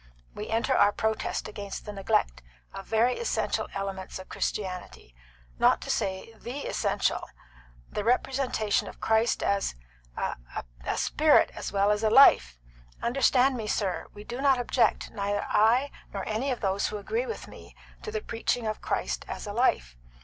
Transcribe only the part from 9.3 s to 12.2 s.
as a a spirit as well as a